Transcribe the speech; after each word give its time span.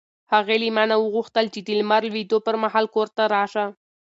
هغې 0.33 0.55
له 0.61 0.69
ما 0.75 0.83
نه 0.89 0.95
وغوښتل 1.03 1.45
چې 1.53 1.59
د 1.63 1.69
لمر 1.79 2.01
لوېدو 2.11 2.37
پر 2.45 2.55
مهال 2.63 2.85
کور 2.95 3.07
ته 3.15 3.23
راشه. 3.35 3.65